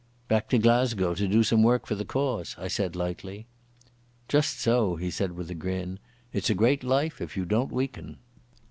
[0.27, 3.45] "Back to Glasgow to do some work for the cause," I said lightly.
[4.27, 5.99] "Just so," he said with a grin.
[6.33, 8.17] "It's a great life if you don't weaken."